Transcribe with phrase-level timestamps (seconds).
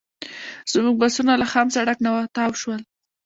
[0.71, 2.81] زموږ بسونه له خام سړک نه تاو شول.